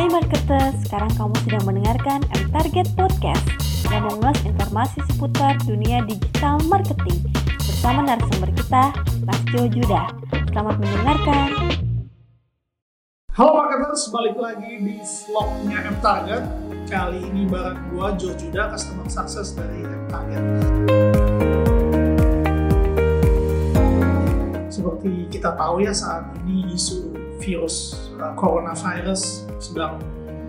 [0.00, 3.44] Hai marketers, sekarang kamu sedang mendengarkan M Target Podcast
[3.92, 7.20] yang mengulas informasi seputar dunia digital marketing
[7.60, 8.96] bersama narasumber kita,
[9.28, 10.08] Mas Jo Judah.
[10.48, 11.48] Selamat mendengarkan.
[13.36, 16.48] Halo marketers, balik lagi di vlognya M Target.
[16.88, 20.42] Kali ini bareng gua Jo Judah, customer success dari M Target.
[24.72, 29.96] Seperti kita tahu ya saat ini isu virus uh, coronavirus sedang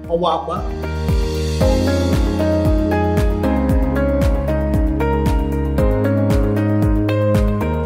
[0.06, 0.60] mewabah.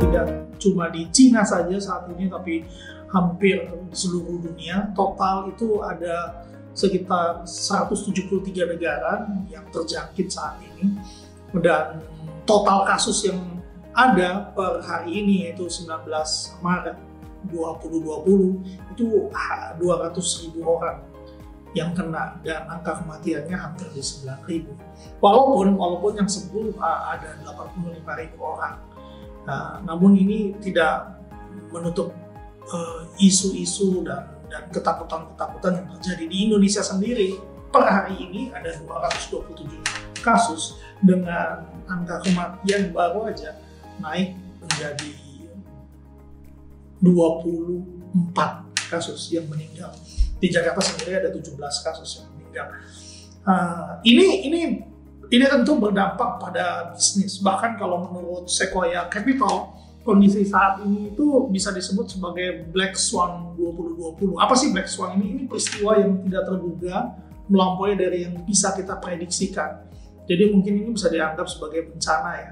[0.02, 0.26] Tidak
[0.58, 2.66] cuma di Cina saja saat ini, tapi
[3.13, 4.90] hampir di seluruh dunia.
[4.98, 6.44] Total itu ada
[6.76, 10.98] sekitar 173 negara yang terjangkit saat ini.
[11.55, 12.04] Dan
[12.44, 13.40] total kasus yang
[13.96, 16.04] ada per hari ini yaitu 19
[16.60, 16.99] Maret
[17.52, 21.04] 2020 itu 200 ribu orang
[21.76, 24.71] yang kena dan angka kematiannya hampir di 9 ribu.
[25.20, 28.79] Walaupun walaupun yang sembuh ada 85 ribu orang.
[29.46, 31.20] Nah, namun ini tidak
[31.70, 32.16] menutup
[33.20, 37.38] isu-isu uh, dan dan ketakutan-ketakutan yang terjadi di Indonesia sendiri.
[37.76, 39.68] Per hari ini ada 227
[40.23, 43.60] kasus dengan angka kematian baru aja
[43.99, 45.12] naik menjadi
[47.04, 48.32] 24
[48.88, 49.91] kasus yang meninggal.
[50.40, 52.68] Di Jakarta sendiri ada 17 kasus yang meninggal.
[53.46, 54.62] Uh, ini ini
[55.29, 57.41] ini tentu berdampak pada bisnis.
[57.41, 59.73] Bahkan kalau menurut Sequoia Capital,
[60.05, 64.38] kondisi saat ini itu bisa disebut sebagai Black Swan 2020.
[64.38, 65.25] Apa sih Black Swan ini?
[65.34, 66.96] Ini peristiwa yang tidak terduga,
[67.50, 69.90] melampaui dari yang bisa kita prediksikan.
[70.25, 72.51] Jadi mungkin ini bisa dianggap sebagai bencana ya.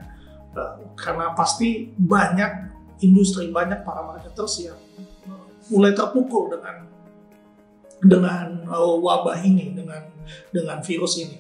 [0.54, 4.80] Uh, karena pasti banyak industri banyak para marketers yang
[5.72, 6.86] mulai terpukul dengan
[8.04, 10.04] dengan uh, wabah ini dengan
[10.52, 11.40] dengan virus ini.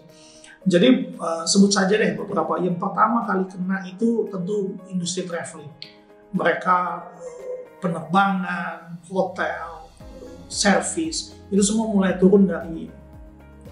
[0.63, 2.55] Jadi uh, sebut saja deh beberapa.
[2.63, 5.67] Yang pertama kali kena itu tentu industri traveling.
[6.31, 9.91] Mereka uh, penerbangan, hotel,
[10.47, 12.87] service itu semua mulai turun dari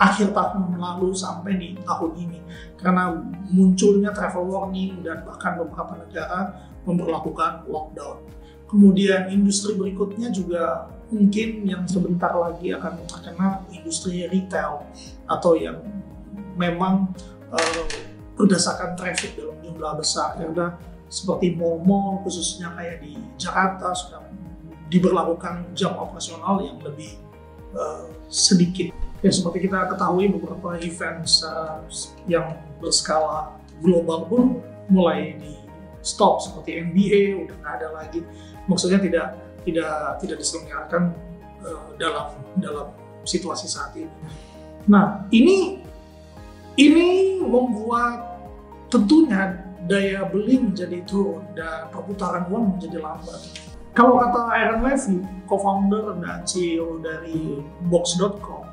[0.02, 2.40] akhir tahun lalu sampai di tahun ini
[2.82, 3.14] karena
[3.54, 8.24] munculnya travel warning dan bahkan beberapa negara memperlakukan lockdown.
[8.70, 14.88] Kemudian industri berikutnya juga mungkin yang sebentar lagi akan terkena industri retail
[15.28, 15.84] atau yang
[16.56, 17.12] memang
[17.52, 17.84] uh,
[18.40, 20.80] berdasarkan traffic dalam jumlah besar karena
[21.12, 24.24] seperti mall-mall khususnya kayak di Jakarta sudah
[24.88, 27.20] diberlakukan jam operasional yang lebih
[27.76, 28.96] uh, sedikit.
[29.22, 31.84] Ya seperti kita ketahui beberapa event uh,
[32.26, 34.44] yang berskala global pun
[34.88, 35.61] mulai di
[36.02, 38.22] stop seperti NBA udah nggak ada lagi.
[38.66, 41.14] Maksudnya tidak tidak tidak diselenggarakan
[41.62, 42.88] uh, dalam dalam
[43.26, 44.12] situasi saat ini.
[44.90, 45.82] Nah ini
[46.78, 48.42] ini membuat
[48.90, 53.42] tentunya daya beli menjadi turun dan perputaran uang menjadi lambat.
[53.92, 55.20] Kalau kata Aaron Levy,
[55.52, 57.60] co-founder dan CEO dari
[57.92, 58.64] Box.com,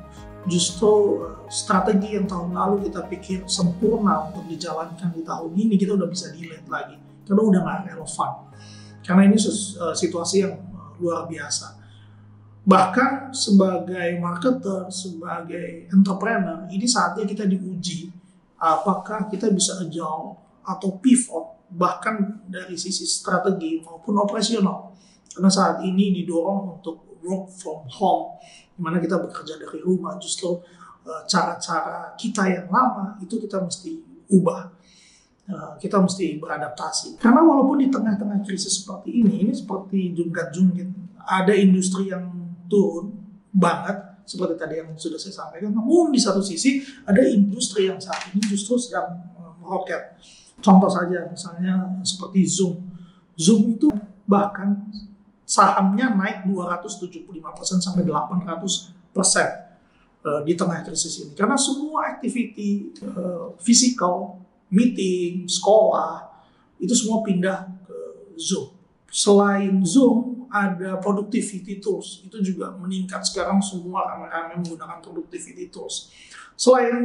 [0.47, 6.07] justru strategi yang tahun lalu kita pikir sempurna untuk dijalankan di tahun ini kita udah
[6.07, 8.31] bisa delete lagi karena udah nggak relevan.
[9.05, 9.37] Karena ini
[9.93, 10.57] situasi yang
[10.97, 11.77] luar biasa.
[12.65, 18.09] Bahkan sebagai marketer, sebagai entrepreneur, ini saatnya kita diuji
[18.59, 20.35] apakah kita bisa agile
[20.65, 24.93] atau pivot bahkan dari sisi strategi maupun operasional.
[25.29, 28.41] Karena saat ini didorong untuk work from home,
[28.73, 30.57] di mana kita bekerja dari rumah, justru
[31.25, 33.97] cara-cara kita yang lama itu kita mesti
[34.29, 34.78] ubah.
[35.81, 37.17] Kita mesti beradaptasi.
[37.17, 41.17] Karena walaupun di tengah-tengah krisis seperti ini, ini seperti jungkat-jungkit.
[41.25, 42.29] Ada industri yang
[42.69, 43.17] turun
[43.49, 43.97] banget,
[44.29, 45.73] seperti tadi yang sudah saya sampaikan.
[45.73, 49.09] Namun di satu sisi ada industri yang saat ini justru sedang
[49.57, 50.21] meroket.
[50.61, 52.85] Contoh saja misalnya seperti Zoom.
[53.33, 53.89] Zoom itu
[54.29, 54.85] bahkan
[55.49, 57.25] sahamnya naik 275%
[57.81, 61.33] sampai 800% di tengah krisis ini.
[61.33, 63.57] Karena semua activity uh,
[64.69, 66.29] meeting, sekolah,
[66.79, 67.97] itu semua pindah ke
[68.37, 68.71] Zoom.
[69.09, 72.25] Selain Zoom, ada productivity tools.
[72.25, 76.09] Itu juga meningkat sekarang semua rame-rame menggunakan productivity tools.
[76.57, 76.97] Selain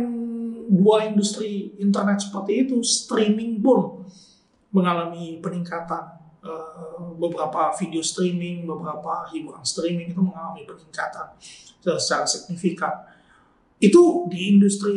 [0.68, 4.04] dua industri internet seperti itu, streaming pun
[4.72, 6.24] mengalami peningkatan.
[6.44, 11.32] Uh, beberapa video streaming, beberapa hiburan streaming itu mengalami peningkatan
[11.80, 12.92] secara signifikan.
[13.80, 14.92] Itu di industri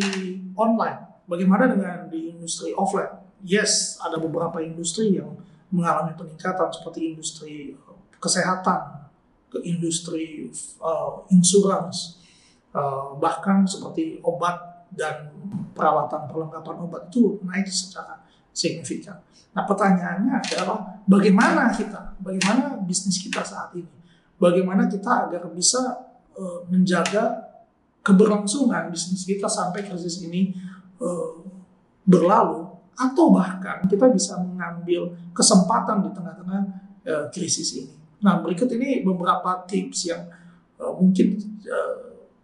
[0.60, 1.07] online.
[1.28, 3.28] Bagaimana dengan di industri offline?
[3.44, 5.36] Yes, ada beberapa industri yang
[5.68, 7.76] mengalami peningkatan seperti industri
[8.18, 9.12] kesehatan,
[9.52, 10.48] ke industri
[10.80, 12.24] uh, insurance,
[12.72, 15.36] uh, bahkan seperti obat dan
[15.76, 18.24] peralatan perlengkapan obat itu naik secara
[18.56, 19.20] signifikan.
[19.52, 23.92] Nah pertanyaannya adalah bagaimana kita, bagaimana bisnis kita saat ini,
[24.40, 26.08] bagaimana kita agar bisa
[26.40, 27.52] uh, menjaga
[28.02, 30.56] keberlangsungan bisnis kita sampai krisis ini
[32.08, 32.66] berlalu,
[32.98, 36.62] atau bahkan kita bisa mengambil kesempatan di tengah-tengah
[37.06, 37.94] uh, krisis ini.
[38.26, 40.26] Nah berikut ini beberapa tips yang
[40.82, 41.38] uh, mungkin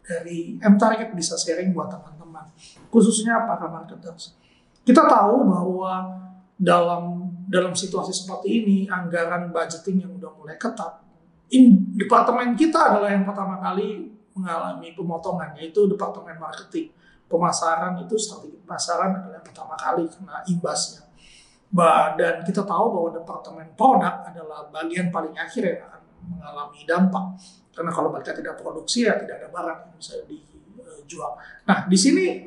[0.04, 2.44] dari M Target bisa sharing buat teman-teman,
[2.92, 4.36] khususnya para marketers.
[4.84, 6.22] Kita tahu bahwa
[6.60, 11.02] dalam dalam situasi seperti ini anggaran budgeting yang udah mulai ketat,
[11.56, 16.92] in, departemen kita adalah yang pertama kali mengalami pemotongan yaitu departemen marketing.
[17.34, 21.02] Pemasaran itu strategi pemasaran adalah pertama kali kena imbasnya.
[22.14, 27.26] Dan kita tahu bahwa departemen produk adalah bagian paling akhir yang akan mengalami dampak
[27.74, 31.34] karena kalau mereka tidak produksi ya tidak ada barang yang bisa dijual.
[31.66, 32.46] Nah di sini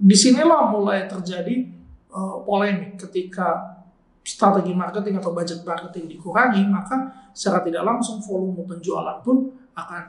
[0.00, 1.68] di sinilah mulai terjadi
[2.08, 3.76] uh, polemik ketika
[4.24, 10.02] strategi marketing atau budget marketing dikurangi maka secara tidak langsung volume penjualan pun akan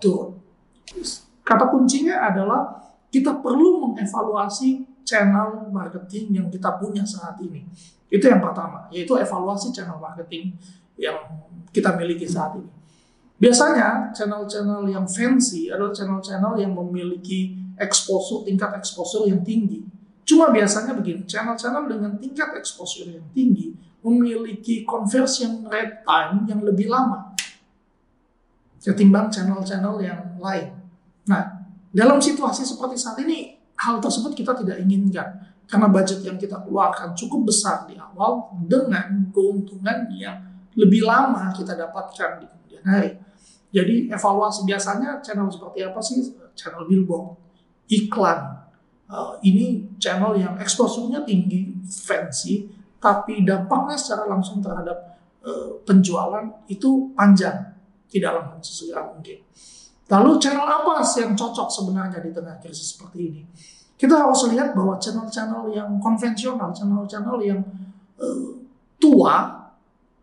[0.00, 0.40] turun.
[1.44, 2.80] Kata kuncinya adalah
[3.10, 7.62] kita perlu mengevaluasi channel marketing yang kita punya saat ini.
[8.10, 10.54] Itu yang pertama, yaitu evaluasi channel marketing
[10.98, 11.16] yang
[11.70, 12.70] kita miliki saat ini.
[13.36, 19.84] Biasanya channel-channel yang fancy adalah channel-channel yang memiliki exposure, tingkat exposure yang tinggi.
[20.24, 26.88] Cuma biasanya begini, channel-channel dengan tingkat exposure yang tinggi memiliki conversion rate time yang lebih
[26.88, 27.36] lama
[28.86, 30.70] ketimbang channel-channel yang lain.
[31.26, 31.55] Nah,
[31.94, 37.12] dalam situasi seperti saat ini, hal tersebut kita tidak inginkan karena budget yang kita keluarkan
[37.18, 40.38] cukup besar di awal dengan keuntungan yang
[40.78, 43.10] lebih lama kita dapatkan di kemudian hari.
[43.74, 46.22] Jadi evaluasi biasanya channel seperti apa sih?
[46.54, 47.36] Channel billboard,
[47.90, 48.64] iklan.
[49.06, 52.66] Uh, ini channel yang eksposurnya tinggi, fancy,
[52.98, 57.74] tapi dampaknya secara langsung terhadap uh, penjualan itu panjang,
[58.10, 59.46] tidak langsung sesegera mungkin.
[60.06, 63.42] Lalu channel apa sih yang cocok sebenarnya di tengah krisis seperti ini?
[63.96, 67.60] Kita harus lihat bahwa channel-channel yang konvensional, channel-channel yang
[68.20, 68.54] uh,
[69.00, 69.66] tua,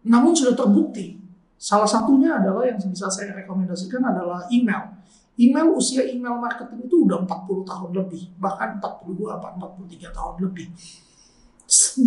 [0.06, 1.24] namun sudah terbukti
[1.64, 5.00] Salah satunya adalah yang bisa saya rekomendasikan adalah email.
[5.40, 10.68] Email usia email marketing itu udah 40 tahun lebih, bahkan 42 atau 43 tahun lebih.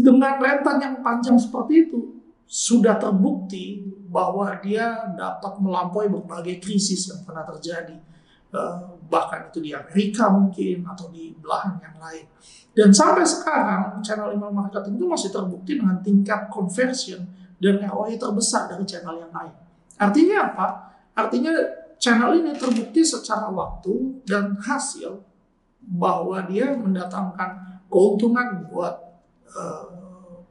[0.04, 7.26] Dengan rentan yang panjang seperti itu, sudah terbukti bahwa dia dapat melampaui berbagai krisis yang
[7.26, 7.98] pernah terjadi.
[8.54, 8.74] Eh,
[9.10, 12.24] bahkan itu di Amerika mungkin, atau di belahan yang lain.
[12.70, 17.26] Dan sampai sekarang, channel email marketing itu masih terbukti dengan tingkat conversion
[17.58, 19.54] dan ROI terbesar dari channel yang lain.
[19.98, 20.66] Artinya apa?
[21.16, 21.52] Artinya
[21.98, 25.18] channel ini terbukti secara waktu dan hasil
[25.80, 28.94] bahwa dia mendatangkan keuntungan buat
[29.56, 29.88] uh,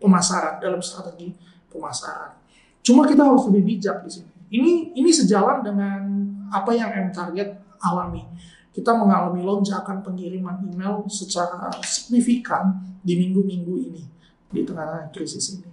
[0.01, 1.35] pemasaran dalam strategi
[1.75, 2.39] pemasaran.
[2.79, 4.31] Cuma kita harus lebih bijak di sini.
[4.55, 6.01] Ini ini sejalan dengan
[6.47, 8.23] apa yang M Target alami.
[8.71, 14.03] Kita mengalami lonjakan pengiriman email secara signifikan di minggu-minggu ini
[14.51, 15.69] di tengah krisis ini.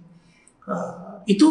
[0.63, 1.49] Uh, itu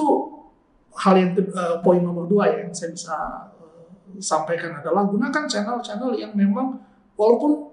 [0.96, 3.16] hal yang uh, poin nomor dua ya yang saya bisa
[3.60, 3.84] uh,
[4.16, 6.80] sampaikan adalah gunakan channel-channel yang memang
[7.16, 7.72] walaupun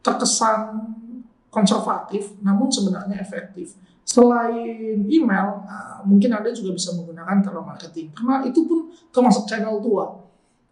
[0.00, 0.96] terkesan
[1.58, 3.74] konservatif namun sebenarnya efektif.
[4.08, 10.08] Selain email, uh, mungkin Anda juga bisa menggunakan telemarketing karena itu pun termasuk channel tua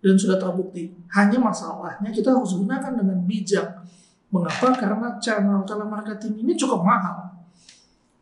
[0.01, 0.95] dan sudah terbukti.
[1.13, 3.85] Hanya masalahnya kita harus gunakan dengan bijak.
[4.33, 4.73] Mengapa?
[4.75, 7.37] Karena channel telemarketing ini cukup mahal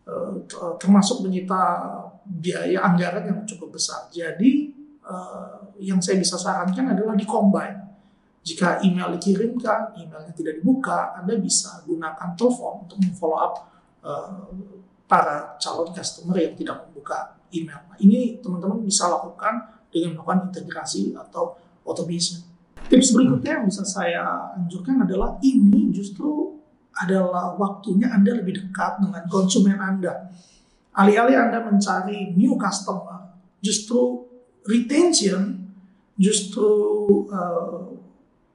[0.04, 0.37] Eh,
[0.76, 1.80] termasuk menyita
[2.28, 4.04] biaya anggaran yang cukup besar.
[4.12, 4.68] Jadi
[5.00, 7.83] uh, yang saya bisa sarankan adalah dikombin.
[8.44, 13.54] Jika email dikirimkan, emailnya tidak dibuka, Anda bisa gunakan telepon untuk follow up
[14.04, 14.52] uh,
[15.08, 17.80] para calon customer yang tidak membuka email.
[17.88, 21.56] Nah, ini teman-teman bisa lakukan dengan melakukan integrasi atau
[21.88, 22.44] automation.
[22.84, 26.60] Tips berikutnya yang bisa saya anjurkan adalah ini justru
[27.00, 30.28] adalah waktunya Anda lebih dekat dengan konsumen Anda.
[30.92, 34.28] Alih-alih Anda mencari new customer, justru
[34.68, 35.64] retention,
[36.20, 36.68] justru
[37.32, 38.03] uh,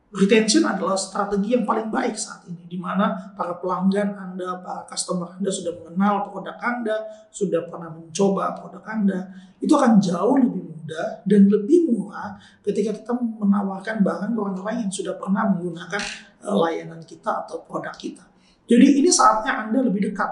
[0.10, 5.38] retention adalah strategi yang paling baik saat ini, di mana para pelanggan Anda, para customer
[5.38, 6.98] Anda sudah mengenal produk Anda,
[7.30, 9.30] sudah pernah mencoba produk Anda,
[9.62, 14.92] itu akan jauh lebih mudah dan lebih murah ketika kita menawarkan barang ke orang-orang yang
[14.92, 16.02] sudah pernah menggunakan
[16.42, 18.26] eh, layanan kita atau produk kita.
[18.66, 20.32] Jadi ini saatnya Anda lebih dekat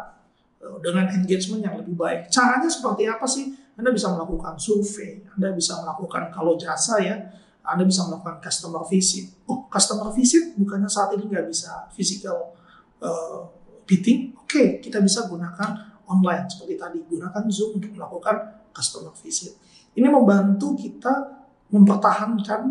[0.66, 2.34] eh, dengan engagement yang lebih baik.
[2.34, 3.54] Caranya seperti apa sih?
[3.78, 7.14] Anda bisa melakukan survei, Anda bisa melakukan kalau jasa ya,
[7.68, 9.44] Anda bisa melakukan customer visit.
[9.46, 12.56] Oh, customer visit bukannya saat ini nggak bisa physical
[13.04, 13.44] uh,
[13.84, 14.32] meeting?
[14.40, 17.00] Oke, okay, kita bisa gunakan online seperti tadi.
[17.04, 19.60] Gunakan Zoom untuk melakukan customer visit.
[19.92, 21.14] Ini membantu kita
[21.68, 22.62] mempertahankan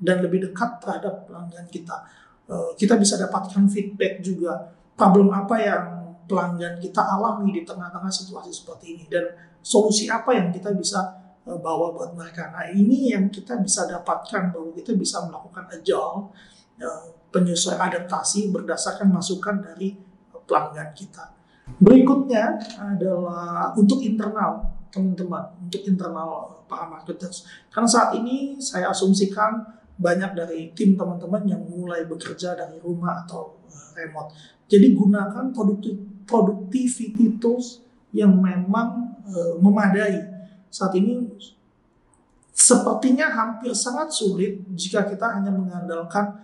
[0.00, 2.08] dan lebih dekat terhadap pelanggan kita.
[2.48, 4.72] Uh, kita bisa dapatkan feedback juga.
[4.96, 5.84] Problem apa yang
[6.24, 9.28] pelanggan kita alami di tengah-tengah situasi seperti ini dan
[9.60, 11.19] solusi apa yang kita bisa
[11.58, 12.54] bawa buat mereka.
[12.54, 16.30] Nah ini yang kita bisa dapatkan bahwa kita bisa melakukan agile
[16.78, 17.02] eh,
[17.34, 19.98] penyesuaian adaptasi berdasarkan masukan dari
[20.46, 21.34] pelanggan kita.
[21.78, 27.46] Berikutnya adalah untuk internal teman-teman, untuk internal para marketers.
[27.70, 33.58] Karena saat ini saya asumsikan banyak dari tim teman-teman yang mulai bekerja dari rumah atau
[33.66, 34.30] eh, remote.
[34.70, 35.50] Jadi gunakan
[36.26, 37.82] productivity tools
[38.14, 39.18] yang memang
[39.62, 40.29] memadai
[40.70, 41.18] saat ini
[42.54, 46.38] sepertinya hampir sangat sulit jika kita hanya mengandalkan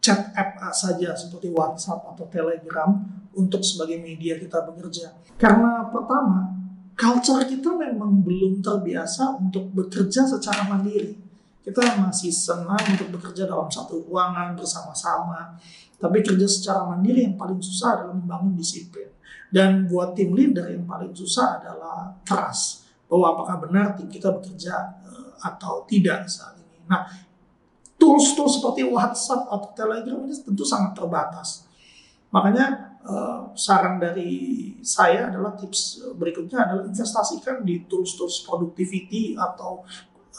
[0.00, 2.96] chat app saja seperti WhatsApp atau Telegram
[3.36, 5.12] untuk sebagai media kita bekerja.
[5.36, 6.56] Karena pertama,
[6.96, 11.18] culture kita memang belum terbiasa untuk bekerja secara mandiri.
[11.60, 15.58] Kita masih senang untuk bekerja dalam satu ruangan bersama-sama.
[15.98, 19.10] Tapi kerja secara mandiri yang paling susah adalah membangun disiplin.
[19.50, 24.74] Dan buat tim leader yang paling susah adalah trust bahwa apakah benar tim kita bekerja
[25.06, 26.82] uh, atau tidak saat ini.
[26.90, 27.06] Nah,
[27.96, 31.66] tools-tools seperti WhatsApp atau Telegram ini tentu sangat terbatas.
[32.34, 39.86] Makanya uh, saran dari saya adalah tips berikutnya adalah investasikan di tools-tools productivity atau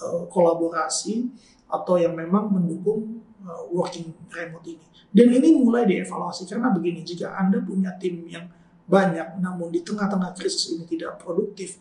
[0.04, 1.28] uh, kolaborasi
[1.68, 3.28] atau yang memang mendukung
[3.72, 4.86] working remote ini.
[5.08, 8.48] Dan ini mulai dievaluasi karena begini, jika Anda punya tim yang
[8.88, 11.80] banyak namun di tengah-tengah krisis ini tidak produktif,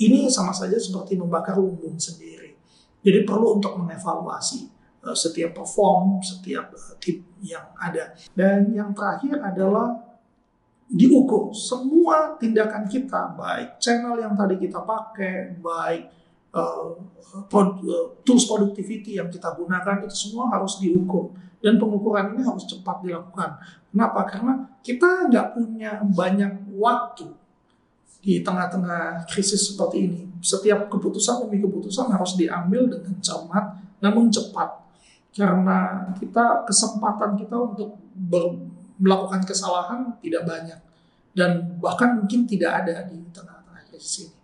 [0.00, 2.56] ini sama saja seperti membakar lumbung sendiri.
[3.02, 4.70] Jadi perlu untuk mengevaluasi
[5.04, 8.14] uh, setiap perform, setiap uh, tip yang ada.
[8.32, 9.98] Dan yang terakhir adalah
[10.86, 16.02] diukur semua tindakan kita, baik channel yang tadi kita pakai, baik
[16.52, 16.94] uh,
[18.22, 21.32] tools productivity yang kita gunakan itu semua harus diukur
[21.64, 23.56] dan pengukuran ini harus cepat dilakukan.
[23.88, 24.20] Kenapa?
[24.28, 27.41] Karena kita nggak punya banyak waktu
[28.22, 30.20] di tengah-tengah krisis seperti ini.
[30.38, 34.78] Setiap keputusan demi keputusan harus diambil dengan cermat namun cepat.
[35.34, 37.98] Karena kita kesempatan kita untuk
[39.00, 40.78] melakukan kesalahan tidak banyak
[41.32, 44.36] dan bahkan mungkin tidak ada di tengah-tengah krisis ini.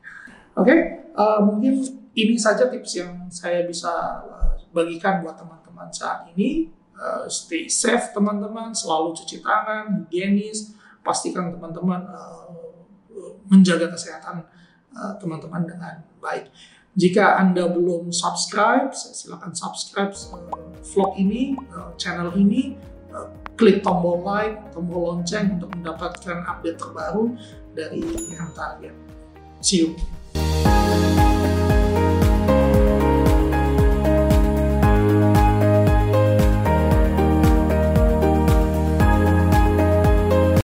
[0.58, 0.78] Oke, okay?
[1.14, 1.72] uh, eh, mungkin
[2.18, 6.72] ini saja tips yang saya bisa uh, bagikan buat teman-teman saat ini.
[6.98, 10.74] Uh, stay safe teman-teman, selalu cuci tangan, higienis,
[11.06, 12.02] pastikan teman-teman
[13.48, 14.44] menjaga kesehatan
[14.92, 16.52] eh, teman-teman uh, dengan baik.
[16.98, 20.10] Jika Anda belum subscribe, silakan subscribe
[20.82, 22.74] vlog ini, uh, channel ini,
[23.14, 27.38] uh, klik tombol like, tombol lonceng untuk mendapatkan update terbaru
[27.76, 28.02] dari
[28.34, 28.94] yang target.
[29.62, 30.17] See you.